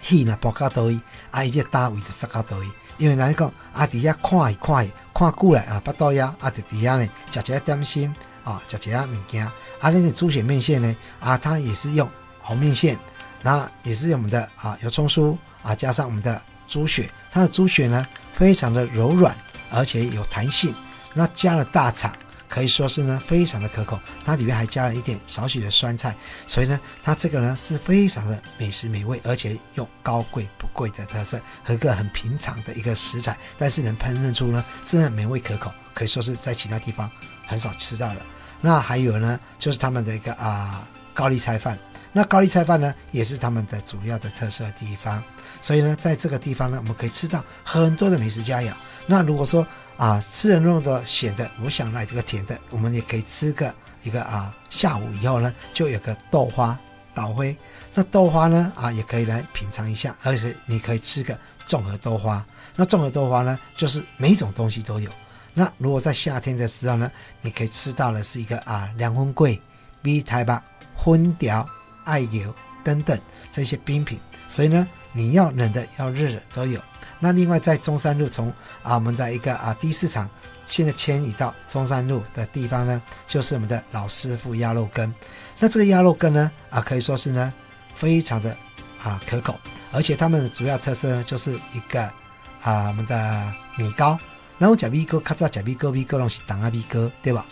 [0.00, 0.98] 戏呢搬到倒去，
[1.30, 2.70] 啊，伊这个单位就塞到倒去。
[2.96, 9.44] 因为人讲啊，底下看一看，看过来啊，不到呀，啊，在底下呢，吃一点心啊，吃一点物件。
[9.44, 12.08] 啊，那个猪血面线呢，啊，它也是用
[12.40, 12.96] 红面线，
[13.42, 19.34] 那也是用我们的啊油葱酥啊，加上我们的猪血，它的猪血呢，非常的柔软，
[19.72, 20.72] 而且有弹性，
[21.14, 22.12] 那加了大肠。
[22.48, 23.98] 可以说是呢，非常的可口。
[24.24, 37.10] 它里面还加了一点少许的酸菜，所以呢，它这个呢是非常的美食美味，而且又高贵不贵的特色，和一个很平常的一个食材，但是能烹饪出呢，真的美味可口，可以说是在其他地方
[37.46, 38.22] 很少吃到的。
[38.60, 41.78] 那还有呢，就是他们的一个啊高丽菜饭，
[42.12, 45.22] 那高丽菜饭呢也是他们的主要的特色地方。
[45.60, 48.72] 所以呢，在这个地方呢，我们可以吃到很多的美食佳肴。
[49.10, 49.66] 那如果说，
[49.96, 56.78] 啊，吃了那个咸的，我想来这个甜的，我们也可以吃个一个啊，下午以后呢，就有个豆花
[57.14, 57.56] 倒灰。
[57.94, 62.44] 那豆花呢，啊，也可以来品尝一下，而且你可以吃个综合豆花。
[62.76, 65.10] 那综合豆花呢，就是每一种东西都有。
[65.54, 69.58] 那如果在夏天的时候呢，你可以吃到的是一个啊，凉粉粿、
[70.02, 70.52] 米苔目、
[71.02, 71.66] 粉条、
[72.04, 73.18] 艾油等等
[73.50, 74.20] 这些冰品。
[74.46, 76.78] 所以呢，你要冷的要热的都有。
[77.20, 78.48] 那另外在中山路从
[78.82, 80.28] 啊我们的一个啊第一市场，
[80.66, 85.12] 现在迁移到中山路的地方呢，就是我们的老师傅鸭肉羹。
[85.58, 87.52] 那这个鸭肉羹呢啊可以说是呢
[87.94, 88.56] 非常的
[89.02, 89.58] 啊可口，
[89.92, 92.02] 而且他们的主要特色呢就是一个
[92.62, 94.18] 啊我们的米糕。
[94.58, 97.46] 然后讲米糕，较早讲米糕，米糕拢是当阿米糕，对吧？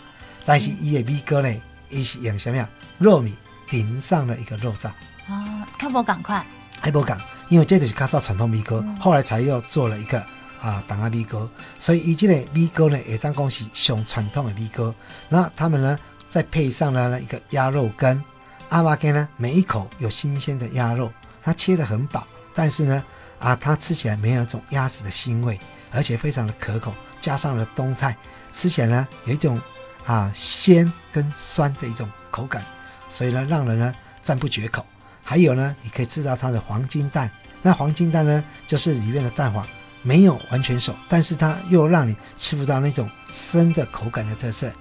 [0.45, 1.53] 但是伊的米糕呢，
[1.89, 2.69] 伊是用什么呀？
[2.99, 3.33] 糯米
[3.69, 4.87] 淋上了一个肉燥。
[5.29, 6.45] 啊，看不赶快。
[6.79, 10.19] 还不讲，因为这就是较早传统米糕，后来才又做了一个
[10.61, 11.47] 啊，当阿米糕，
[11.79, 14.93] 所以以这个米糕呢，也当讲是上传统的米糕。
[15.27, 18.23] 那他们呢，再配上了一个鸭肉羹，
[18.69, 21.11] 阿妈羹呢，每一口有新鲜的鸭肉，
[21.41, 23.03] 它切得很薄，但是呢，
[23.39, 25.59] 啊，它吃起来没有一种鸭子的腥味，
[25.91, 28.15] 而且非常的可口，加上了冬菜，
[28.51, 29.59] 吃起来呢，有一种
[30.05, 32.63] 啊鲜跟酸的一种口感，
[33.09, 34.85] 所以呢，让人呢赞不绝口。
[35.29, 37.29] 还有呢，你可以吃到它的黄金蛋。
[37.61, 39.67] 那黄金蛋呢，就是里面的蛋黄
[40.01, 44.71] 没有完全熟，但是它又让你吃不到那种生的口感的特色。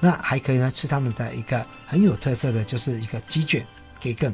[0.00, 3.64] 那还可以呢，吃他们的一个很有特色的就是一个鸡卷
[4.00, 4.28] 给更。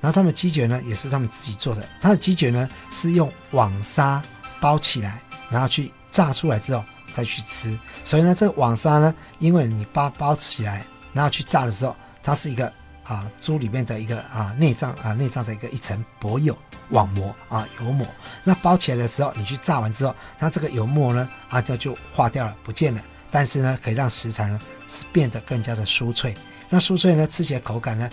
[0.00, 1.86] 然后他们鸡卷呢，也是他们自己做的。
[2.00, 4.22] 它的鸡卷呢，是用网纱
[4.58, 7.78] 包起来，然后去炸出来之后再去吃。
[8.04, 12.72] 所以呢，这个网纱呢，因为你包包起来，然后去炸的时候，它是一个。
[13.04, 16.56] 啊，猪里面的一个啊内脏啊内脏的一个一层薄油
[16.90, 18.06] 网膜啊油膜，
[18.42, 23.00] 那包起来的时候，你去炸完之后，它这个油膜呢啊就就化掉了，不见了。
[23.30, 26.34] 但是呢，可以让食材呢是变得更加的酥脆。
[26.68, 28.08] 那酥脆呢，吃起来口感呢，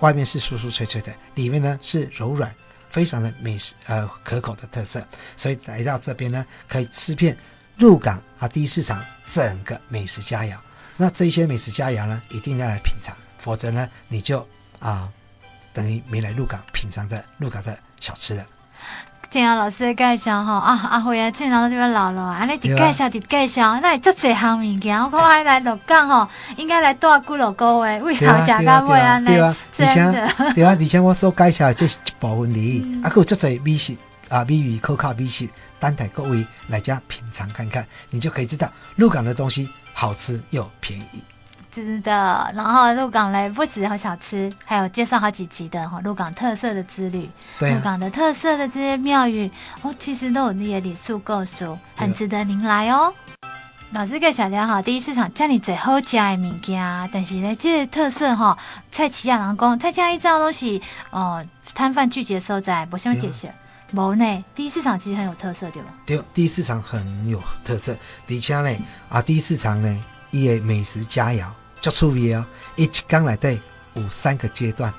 [0.00, 2.54] 外面是酥酥脆脆的，里面呢是柔软
[2.90, 7.36] 非常的美食呃可口的特色，所以来到这边呢，可以吃遍
[7.78, 10.56] 鹿港啊第一市场整个美食佳肴。
[10.96, 14.46] 那这些美食佳肴呢，一定要来品尝，否则呢，你就
[14.78, 15.08] 啊
[15.72, 18.44] 等于没来鹿港品尝的鹿港的小吃了。
[19.28, 29.36] 听啊，老师的介绍哈啊，阿辉啊，去年都这边老了啊，你得介绍，得介绍，那这这项物件，我讲还来鹿港吼，应该来多几落个月，为啥食到尾安尼？
[29.36, 29.94] 而且
[30.54, 33.96] 对啊，而且我所介绍这是一部分而已，嗯、啊，还有这侪美食
[34.28, 35.48] 啊，美味可靠美食，
[35.80, 41.22] 等待各位来家品尝看看，你就可以知道鹿港的东西好吃又便宜。
[41.82, 49.50] 是的，然后鹿港嘞不止有小吃，还有介绍好几集的哈鹿港特色的之旅，对啊、鹿港的特色的这些庙宇
[49.82, 53.12] 哦，其实都有那些礼数构熟，很值得您来哦。
[53.92, 58.56] 老师给小梁哈，第一市场叫你最好吃的物件，但是呢，这些特色哈，
[58.90, 63.52] 菜市啊，人讲菜市一早都是哦摊贩聚集的所在，不像这些，
[63.92, 64.44] 无呢。
[64.54, 65.88] 第一市场其实很有特色，对吧？
[66.04, 67.96] 对，第一市场很有特色，
[68.28, 68.76] 而且呢，
[69.08, 71.46] 啊，第一市场呢，伊个美食佳肴。
[71.80, 72.46] 就出名哦！
[72.76, 73.60] 一刚来对，
[73.94, 74.92] 五三个阶段，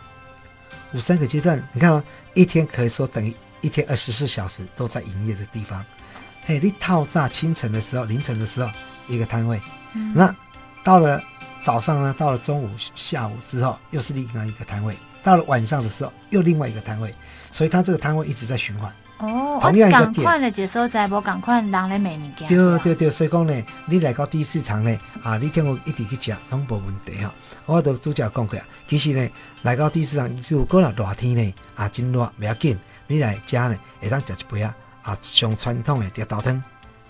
[0.93, 5.83] 五三个阶段，你看哦，一天可以说等于一天二十四小时都在营业的地方。
[6.45, 8.69] 嘿，你套炸清晨的时候、凌晨的时候
[9.07, 9.59] 一个摊位，
[9.93, 10.33] 嗯、那
[10.83, 11.21] 到了
[11.61, 17.13] 早上呢，到了中午、下午之后又是另外一个摊位，到了晚上的时候又另外一个摊位，
[17.51, 18.89] 所以它这个摊位一直在循环。
[19.19, 22.47] 哦，同样一个点，赶快的接收在无赶快人来卖物件。
[22.47, 27.31] 对对对，所以讲呢，你来到第一市场呢，啊，你听我一直去食，拢无问题哈。
[27.65, 29.27] 我都主角讲过啊，其实呢，
[29.63, 32.77] 来到第一市场，如果若热天呢，啊，真热不要紧，
[33.07, 36.55] 你来家呢，会当食一杯啊，啊，上传统的绿豆汤，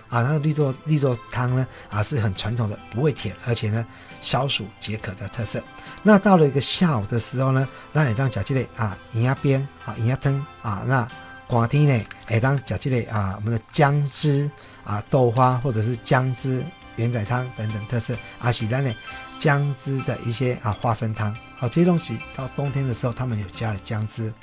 [0.07, 3.85] 啊，那个绿豆绿豆汤呢，啊，是很传统的，不会甜，而且呢，
[4.21, 5.61] 消暑解渴的特色。
[6.01, 11.05] 那到了一个下午的时候呢，那你当食这个啊，营养边啊，营养汤啊，那。
[11.47, 14.49] 寒天呢，会当吃这个啊，我们的姜汁
[14.83, 16.61] 啊豆花，或者是姜汁
[16.97, 18.93] 圆仔汤等等特色啊，是咱呢
[19.39, 24.33] 姜汁的一些啊花生汤，好、啊，这些东西到冬天的时候，他们有加了姜汁。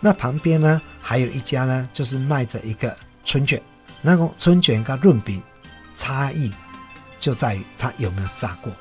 [0.00, 3.60] 那旁边呢，还有一家呢，就是卖着一个春卷，
[4.00, 5.42] 那个春卷跟润饼
[5.96, 6.52] 差异
[7.18, 8.72] 就在于它有没有炸过。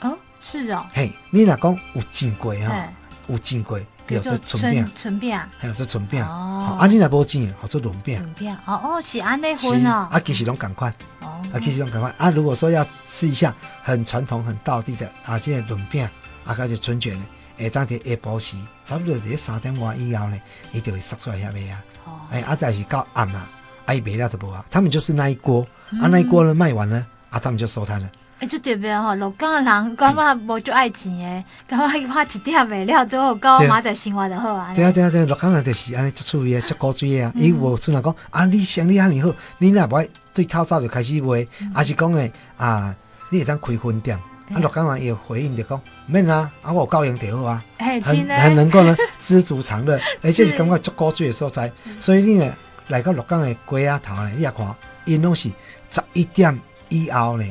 [0.00, 0.84] 哦，是哦。
[0.92, 2.92] 嘿，你老公有煎过哈？
[3.28, 3.80] 有煎过。
[4.12, 6.76] 有做春饼，春饼，还有做春饼哦。
[6.78, 8.18] 啊，你那无钱，好做润饼。
[8.18, 10.08] 润饼哦哦，是安内分哦。
[10.10, 12.30] 啊，其实拢赶快哦，啊，其实拢赶快啊。
[12.30, 16.08] 如果说要吃一下很传统、很道地的啊，这个润饼
[16.44, 17.26] 啊，还有春卷呢，
[17.58, 20.40] 哎，当天下晡时，差不多在三点外以后呢，
[20.72, 21.82] 伊就会杀出来遐卖啊。
[22.04, 22.12] 哦。
[22.30, 23.48] 哎，啊，但是到暗啊，
[23.86, 24.64] 啊，伊卖了就无啊。
[24.70, 25.66] 他们就是那一锅，
[26.00, 28.10] 啊，那一锅呢卖完了，啊，他们就收摊了。
[28.42, 34.72] 哎，就特别吼，鹿港的人感觉无就爱钱的，感觉怕一点卖了都好高，马仔生活就好啊。
[34.74, 37.32] 对啊对啊对，鹿港人就是安尼，足趣味的，足古锥的啊。
[37.36, 42.92] 伊无出来讲啊，你生意安尼好，你若无爱对透早就开始卖，还是讲呢啊，
[43.30, 44.18] 你会当开分店。
[44.52, 51.70] 啊，鹿港人也有回应就讲，免啊，啊我有够用就好啊，很很能够呢知足常乐， 而且是感觉足古锥的所在。
[52.00, 52.52] 所以你呢
[52.88, 54.66] 来到鹿港的街仔头呢，你也看，
[55.04, 55.48] 因拢是
[55.92, 57.44] 十一点以后呢。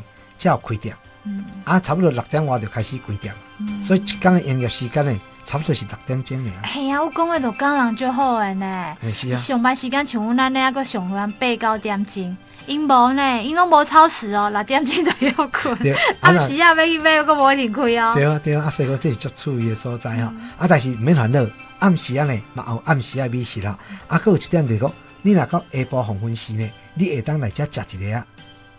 [0.49, 6.51] 才开店，嗯、啊，差不多六点外就开始开店，嗯、所以一天的营业时间呢，差不多是六点钟呢。
[6.73, 8.97] 系啊，我讲的都讲人最好诶呢。
[9.13, 9.35] 是啊。
[9.35, 15.77] 上班时间像阮咱那个上班八九点钟，因无呢，因拢无超时哦，六点钟就要困。
[15.77, 15.95] 对。
[16.21, 18.13] 暗时啊，要去买个无一定开哦。
[18.15, 20.33] 对啊，对啊，啊，所以讲这是足趣味的所在哈。
[20.35, 21.45] 嗯、啊，但是免烦恼，
[21.79, 23.77] 暗时啊呢，嘛有暗时啊美食啦。
[24.07, 28.25] 啊，搁有一点就是讲，你若到下晡黄昏时呢，你会当来遮食一个啊，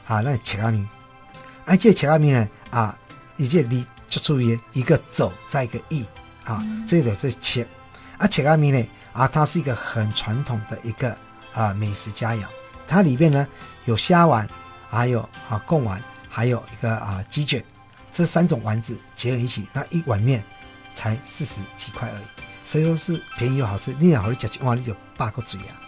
[0.07, 0.89] 啊，那切阿面。
[1.65, 2.49] 哎，这切阿面呢？
[2.71, 2.99] 啊，
[3.37, 6.05] 一个你就注意一个走，再一个意
[6.45, 7.67] 啊，嗯、这个是切。
[8.19, 8.89] 啊，切阿面呢？
[9.13, 11.17] 啊，它是一个很传统的一个
[11.53, 12.45] 啊美食佳肴。
[12.87, 13.47] 它里面呢
[13.85, 14.49] 有虾丸，
[14.89, 17.65] 还有啊贡丸，还有一个啊鸡卷，
[18.13, 20.43] 这三种丸子结合一起，那一碗面
[20.95, 22.25] 才四十几块而已。
[22.65, 23.95] 所以说是便宜又好吃。
[23.99, 25.79] 你要好吃一碗，你就八个嘴啊。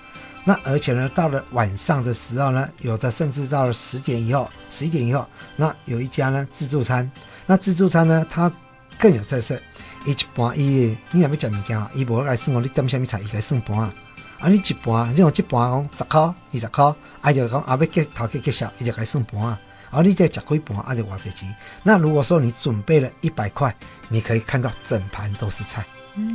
[0.46, 5.26] 那而且呢，到了晚上的时候呢，有的甚至到了十点以后、十一点以后，
[5.56, 7.10] 那有一家呢自助餐。
[7.46, 8.52] 那自助餐呢，它
[8.98, 9.58] 更有特色。
[10.04, 13.94] 一盘伊，你若要食物件，伊无来算哦，你点啥物菜，伊来算盘啊。
[14.38, 19.58] 啊，你一盘，你用一盘讲十块、二十块，啊就讲啊要结头家结账，伊就来算盘啊。
[19.94, 21.54] 啊，你再食几盘，啊就偌济钱。
[21.82, 23.74] 那如果说你准备了一百块，
[24.08, 25.84] 你可以看到整盘都是菜，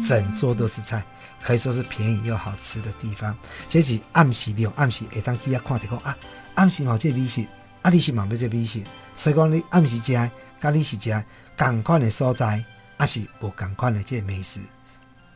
[0.08, 1.04] 整桌都是菜。
[1.41, 3.34] 可以说是便宜又好吃的地方，
[3.69, 6.17] 这是暗时利用暗时会当去遐看的讲啊，
[6.56, 7.48] 暗时嘛这美食，
[7.82, 10.12] 啊你是嘛要这美食，所以讲你暗时食，
[10.60, 11.24] 甲你是食，
[11.56, 12.62] 同款的所在，
[12.98, 14.60] 啊是无同款的这美食，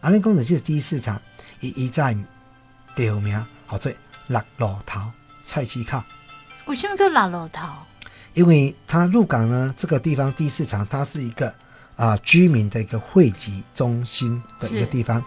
[0.01, 1.21] 阿恁讲的这个第一市场，
[1.61, 2.13] 伊伊在
[2.95, 3.89] 地名叫做
[4.27, 4.99] 六路头
[5.45, 6.03] 菜市口。
[6.65, 7.65] 为什么叫六路头？
[8.33, 11.47] 因为它鹿港呢这个地方第一市场，它是一个
[11.95, 15.23] 啊、呃、居民的一个汇集中心的一个地方。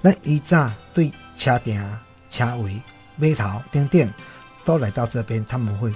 [0.00, 1.82] 那一炸对车店、
[2.28, 2.80] 车尾、
[3.16, 4.12] 码头、等等
[4.64, 5.92] 都来到这边，他们会。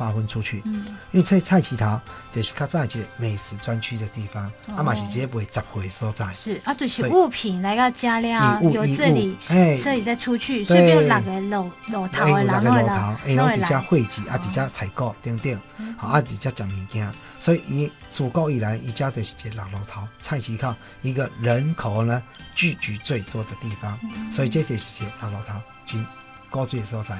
[0.00, 2.00] 划分出去，嗯，因为菜菜市头
[2.32, 6.32] 就是较早一个美食专区的地方，哦、啊嘛是直接卖杂货所在。
[6.32, 12.94] 是啊，就是物品来个加料，由这里，哎，这里再出去，所以有六个路路头的人来，路头，
[13.26, 15.60] 哎，拢直接汇集，啊，直接采购等等，
[15.98, 22.22] 好啊，直接食物件，所以伊自古以来，伊家就是一个老路头菜市口，一个人口呢
[22.54, 26.06] 聚集最多的地方，嗯、所以这就是一个老路头真
[26.48, 27.18] 高级的所在。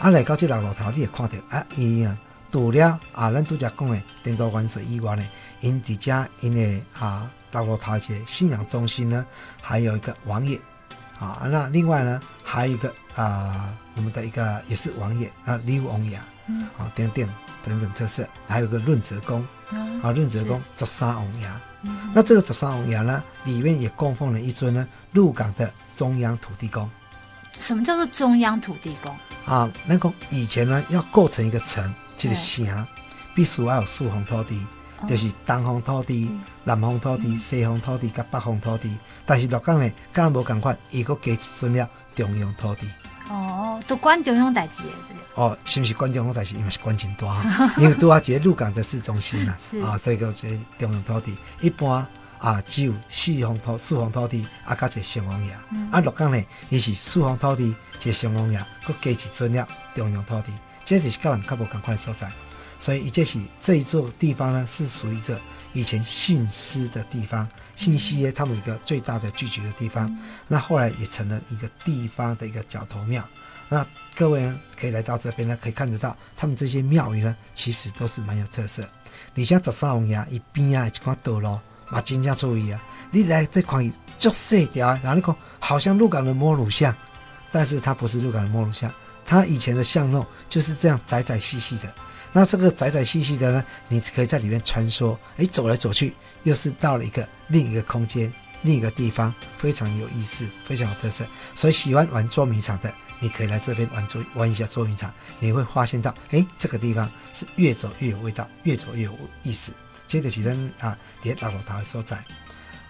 [0.00, 2.16] 啊，来到这六路头，你会看到啊，伊啊，
[2.50, 5.22] 除了啊，咱拄则讲的电道元水以外呢，
[5.60, 9.26] 因伫遮因为啊，六路头一个信仰中心呢，
[9.60, 10.58] 还有一个王爷。
[11.18, 17.28] 啊，那另外呢，还有一个啊，我们的一个也是王爷啊，李王爷，啊，等等
[17.62, 19.46] 等等特色，还有个润泽宫，
[20.02, 21.46] 啊，润泽宫十三王爷，
[22.14, 26.90] 那这个十三王爷呢，里面也供奉了一尊呢，鹿港的中央土地公。
[27.60, 29.14] 什么叫做中央土地公？
[29.46, 32.86] 啊，那个以前呢，要构成一个城，这个城
[33.34, 34.60] 必须要有四方土地，
[35.00, 38.96] 哦、就是东方土地、嗯、南方土地、嗯、西方土地甲北方土地。
[39.24, 42.88] 但是鹿港呢，刚刚无共款，伊个加一尊了中央土地。
[43.28, 44.90] 哦，都管中央代志的。
[45.36, 46.56] 哦，是不是管中央代志？
[46.56, 51.36] 因为是管真大，因为拄啊，这个鹿港的市中心啊， 是啊，所以叫做中央土地。
[51.60, 52.06] 一般
[52.40, 55.54] 啊，只有四方土四方土地啊，加一上王爷。
[55.72, 57.74] 嗯、啊，洛江呢，伊是四方土地。
[58.00, 60.52] 这上王爷，佮加一尊了中央土地，
[60.86, 62.32] 这就是较人较无共款的所在。
[62.78, 65.38] 所以，伊这是这一座地方呢，是属于这
[65.74, 70.06] 以前信师的地方，信西他们一个最大的聚集的地方。
[70.06, 73.22] 嗯、那后来也成了一个地方的一个角头庙。
[73.68, 78.88] 那各位呢，可以来到这边呢，可以看得到他们这些庙宇呢，其实都是蛮有特色。
[79.34, 83.82] 你像十三王爷伊边啊，一块道路，嘛真正注意啊，你来这块
[84.18, 86.94] 足细条，然后你看好像鹿港的摸乳巷。
[87.52, 88.88] 但是它不是鹿港的摸乳巷，
[89.24, 91.92] 它以前的巷弄就是这样窄窄细细的。
[92.32, 101.26] 那这个窄窄细细的呢，你可以在里面穿梭，哎，走来走去，又是到了一个另一个空间、另一个地方，非常有意思，非常有特色。
[101.56, 109.72] 所以喜欢玩捉迷藏的，你可以来这边玩捉玩一下捉迷藏，你会发现到，哎，这个地方是越走越有味道，越走越有意思。
[110.10, 112.18] 接着是咱啊，在六路头的所在，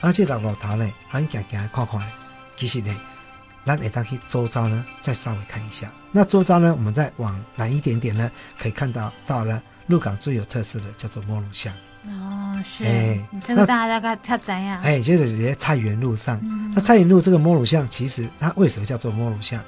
[0.00, 2.02] 而且六路头呢，咱行行看看，
[2.56, 2.96] 其实呢。
[3.62, 5.92] 那你当去周遭呢，再稍微看一下。
[6.12, 11.70] 那周遭呢，我们再往南一点点呢，可以看到到了鹿港最有特色的叫做摸乳巷。
[12.06, 12.87] 哦，是。
[12.87, 14.80] 哎，这个大家大概他怎样？
[14.80, 16.40] 哎，就是在菜园路上。
[16.42, 19.62] 嗯、那菜园路这个摸乳巷，其实它为什么叫做摸乳巷？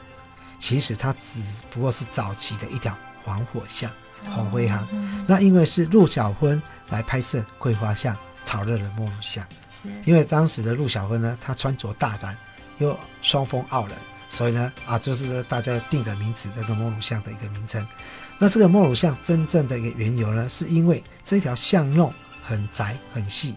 [0.59, 3.91] 其实它只不过是早期的一条黄火巷、
[4.35, 4.89] 黄灰巷。
[5.27, 9.47] 那因为是陆小芬来拍摄《桂花巷》，炒热了摸乳巷。
[10.05, 12.37] 因为当时的陆小芬呢，她穿着大胆。
[12.79, 13.97] 又双峰傲人，
[14.29, 17.87] 所以呢，啊，就是大家定的名字，这个摸乳巷的一个名称。
[18.39, 22.13] 那这个摸乳巷真正的一个缘由呢，是因为这条巷弄
[22.45, 23.55] 很窄很细，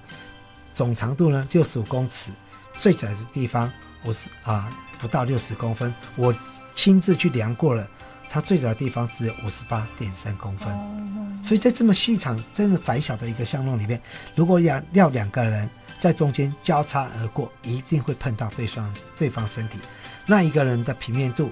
[0.75, 2.29] 总长度呢六十五公尺，
[2.75, 3.71] 最窄的地方
[4.03, 5.91] 五十啊不到六十公分。
[6.15, 6.35] 我
[6.75, 7.89] 亲自去量过了，
[8.35, 11.41] 它最窄的地方只有五十八点三公分。
[11.41, 14.01] 所以在这么细长、这么窄小的一个巷弄里面，
[14.35, 15.69] 如果要要两个人。
[15.97, 19.79] 在中间交叉而过，一定会碰到对方对方身体。
[20.27, 21.49] 那一个人的平面度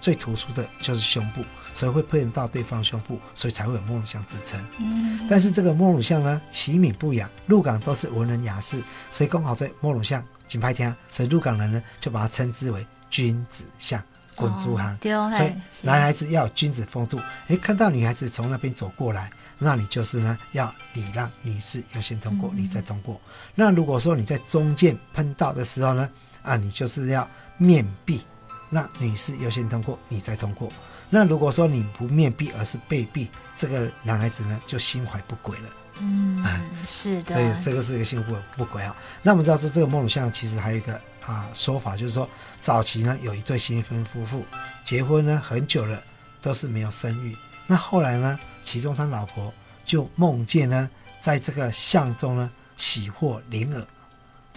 [0.00, 4.62] 最突出的就是胸部，所以会碰到对方胸部，所以才会有莫鲁巷之称。
[4.80, 14.02] 嗯，但是这个莫鲁巷呢，其名不雅，鹿港都是文人雅士，所以刚好在莫鲁巷金牌厅，所以鹿港人呢就把它称之为君子巷、
[14.36, 14.96] 滚珠哈。
[15.02, 17.18] 哦、所以男孩子要有君子风度，
[17.48, 19.30] 哎，看到女孩子从那边走过来。
[19.58, 23.14] 那你就是呢，要礼让女士优先通过，你再通过。
[23.14, 23.20] 嗯、
[23.54, 26.08] 那如果说你在中间碰到的时候呢，
[26.42, 28.20] 啊，你就是要面壁，
[28.68, 30.70] 那女士优先通过，你再通过。
[31.08, 35.70] 那如果说你不面壁，而是背壁，这个男孩子呢就心怀不轨了。
[36.00, 36.44] 嗯，
[36.86, 37.34] 是的。
[37.34, 38.96] 所以这个是一个幸福不轨啊。
[39.22, 42.28] 那我们知道这这个摸乳像其实还有一个啊说法，就是说
[42.60, 44.44] 早期呢有一对新婚夫妇
[44.84, 46.02] 结婚呢很久了
[46.40, 47.36] 都是没有生育，
[47.66, 48.38] 那后来呢？
[48.62, 50.90] 其中他老婆就梦见呢，
[51.20, 53.86] 在这个巷中呢喜获麟儿，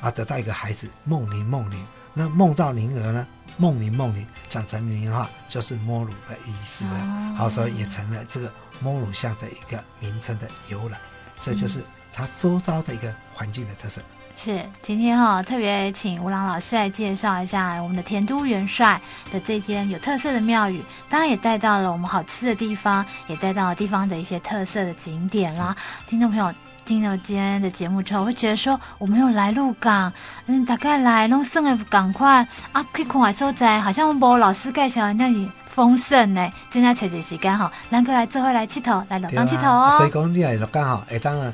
[0.01, 1.85] 啊，得到一个孩子，梦灵梦灵。
[2.11, 3.27] 那梦到灵儿呢，
[3.57, 6.91] 梦灵梦灵，讲成灵的话就是摸乳的意思了。
[6.91, 10.99] 哦、好，所以也成了这个摸乳像的一个名称的由来。
[11.41, 11.83] 这就是
[12.13, 14.01] 它周遭的一个环境的特色。
[14.41, 18.99] 是，今天哈、哦、特别请吴朗老师来介绍一下我们的田都元帅
[19.33, 25.75] 的这间有特色的庙宇，当然也带到了我们好吃的地方，也带到了地方的一些特色的景点啦。
[26.07, 26.53] 听众朋友
[26.85, 30.09] 听了今天的节目之后，会觉得说我们有来鹿港，
[30.45, 36.51] 嗯，大概来弄剩的赶快啊，可以看海所在，好像我老师介绍的那里丰盛呢。
[36.71, 39.95] 正在找一时间吼，咱过来做伙来佚佗，来乐港佚佗哦。
[39.97, 41.53] 所以讲你来乐港吼，会，当啊。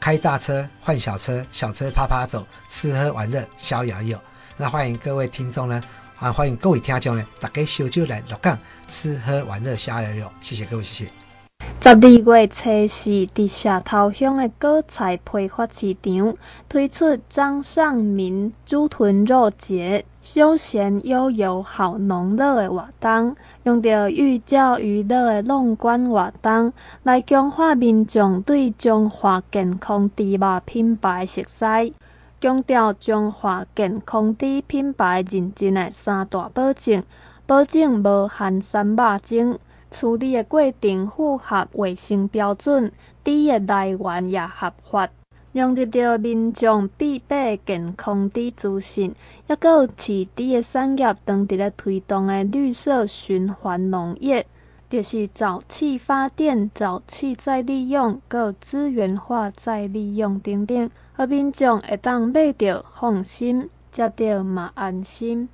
[0.00, 4.18] 开大车换小车，小车趴趴走，吃喝玩乐逍遥游。
[4.56, 5.78] 那欢迎各位听众呢，
[6.18, 8.58] 啊，欢迎各位听众呢，大家小酒来乐港
[8.88, 10.32] 吃喝玩乐逍遥游。
[10.40, 11.19] 谢谢各位，谢谢。
[11.82, 16.36] 十二月初四，伫社头乡的果菜批发市场
[16.68, 26.70] 推出张尚民猪豚肉节，休闲悠游好农乐的活动，用着寓教于乐的农管活动，
[27.02, 31.94] 来强化民众对中华健康猪肉品牌熟悉，
[32.42, 37.02] 强调中华健康猪品牌认证的三大保证，
[37.46, 39.58] 保证无含三肉精。
[39.90, 42.90] 处理的过程符合卫生标准，
[43.24, 45.08] 猪的来源也合法，
[45.52, 49.14] 融入着民众必备健康猪资讯，
[49.48, 54.46] 也有饲猪的产业当地咧推动的绿色循环农业，
[54.88, 65.48] 就是沼气发电、沼气再利用、个资源化再利用等等，和民众会当买到放心，食到嘛安心。